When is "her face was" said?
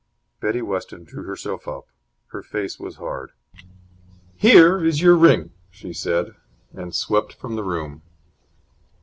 2.29-2.95